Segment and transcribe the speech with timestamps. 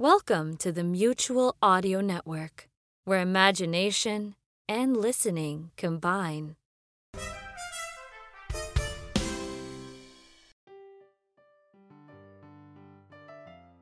[0.00, 2.68] Welcome to the Mutual Audio Network,
[3.04, 4.36] where imagination
[4.68, 6.54] and listening combine.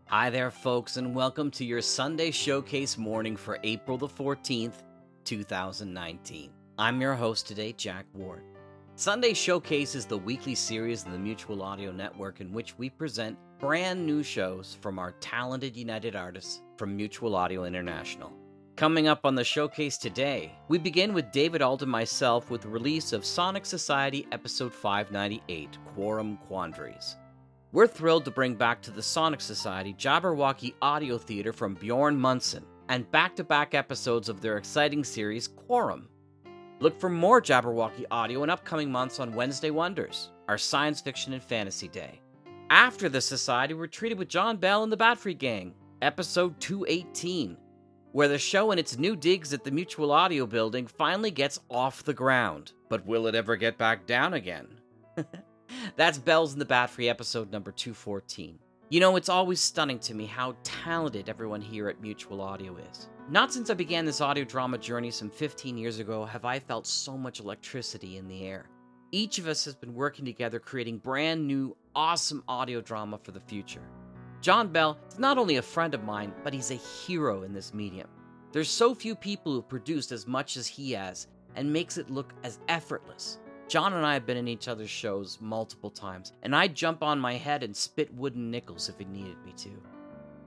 [0.06, 4.84] Hi there, folks, and welcome to your Sunday Showcase morning for April the 14th,
[5.24, 6.50] 2019.
[6.78, 8.55] I'm your host today, Jack Ward.
[8.98, 13.36] Sunday Showcase is the weekly series of the Mutual Audio Network in which we present
[13.58, 18.32] brand new shows from our talented United artists from Mutual Audio International.
[18.74, 22.70] Coming up on the showcase today, we begin with David Ault and myself with the
[22.70, 27.16] release of Sonic Society episode 598, Quorum Quandaries.
[27.72, 32.64] We're thrilled to bring back to the Sonic Society Jabberwocky Audio Theater from Bjorn Munson
[32.88, 36.08] and back to back episodes of their exciting series, Quorum.
[36.78, 41.42] Look for more Jabberwocky audio in upcoming months on Wednesday Wonders, our science fiction and
[41.42, 42.20] fantasy day.
[42.68, 47.56] After the Society, we're treated with John Bell and the Batfry Gang, episode 218,
[48.12, 52.02] where the show and its new digs at the Mutual Audio building finally gets off
[52.02, 52.72] the ground.
[52.90, 54.68] But will it ever get back down again?
[55.96, 58.58] That's Bells and the Batfry episode number 214.
[58.88, 63.08] You know, it's always stunning to me how talented everyone here at Mutual Audio is.
[63.28, 66.86] Not since I began this audio drama journey some 15 years ago have I felt
[66.86, 68.70] so much electricity in the air.
[69.10, 73.40] Each of us has been working together creating brand new, awesome audio drama for the
[73.40, 73.82] future.
[74.40, 77.74] John Bell is not only a friend of mine, but he's a hero in this
[77.74, 78.08] medium.
[78.52, 81.26] There's so few people who've produced as much as he has
[81.56, 83.38] and makes it look as effortless.
[83.68, 87.18] John and I have been in each other's shows multiple times, and I'd jump on
[87.18, 89.70] my head and spit wooden nickels if he needed me to.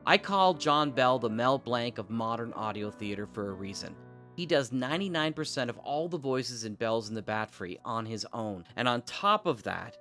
[0.06, 3.94] I call John Bell the Mel Blanc of modern audio theater for a reason.
[4.38, 8.64] He does 99% of all the voices in Bells in the Batfry on his own,
[8.78, 9.98] and on top of that,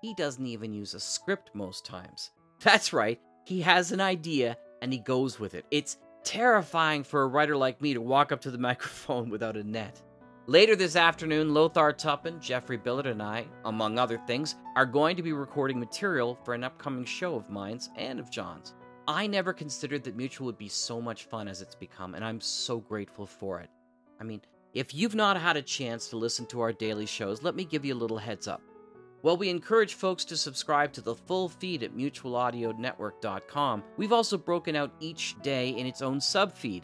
[0.00, 2.30] he doesn't even use a script most times.
[2.60, 5.66] That's right, he has an idea and he goes with it.
[5.70, 9.62] It's terrifying for a writer like me to walk up to the microphone without a
[9.62, 10.00] net.
[10.48, 15.22] Later this afternoon, Lothar Tuppan, Jeffrey Billard, and I, among other things, are going to
[15.22, 18.74] be recording material for an upcoming show of mine's and of John's.
[19.06, 22.40] I never considered that Mutual would be so much fun as it's become, and I'm
[22.40, 23.70] so grateful for it.
[24.20, 24.40] I mean,
[24.74, 27.84] if you've not had a chance to listen to our daily shows, let me give
[27.84, 28.62] you a little heads up.
[29.20, 34.74] While we encourage folks to subscribe to the full feed at mutualaudionetwork.com, we've also broken
[34.74, 36.82] out each day in its own subfeed.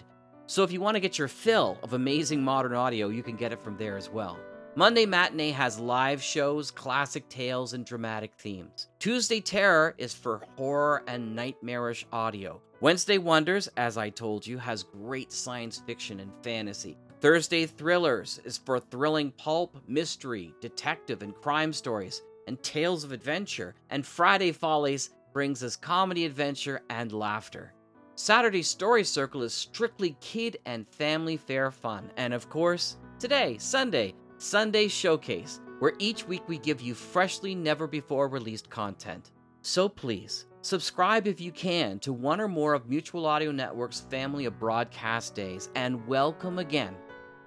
[0.48, 3.52] So if you want to get your fill of amazing modern audio, you can get
[3.52, 4.38] it from there as well.
[4.76, 8.88] Monday Matinee has live shows, classic tales, and dramatic themes.
[8.98, 12.62] Tuesday Terror is for horror and nightmarish audio.
[12.80, 16.96] Wednesday Wonders, as I told you, has great science fiction and fantasy.
[17.20, 23.74] Thursday Thrillers is for thrilling pulp, mystery, detective, and crime stories, and tales of adventure.
[23.90, 27.74] And Friday Follies brings us comedy, adventure, and laughter.
[28.20, 32.10] Saturday Story Circle is strictly kid and family fair fun.
[32.16, 37.86] And of course, today, Sunday, Sunday Showcase, where each week we give you freshly, never
[37.86, 39.30] before released content.
[39.62, 44.46] So please, subscribe if you can to one or more of Mutual Audio Network's family
[44.46, 46.96] of broadcast days, and welcome again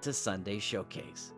[0.00, 1.34] to Sunday Showcase.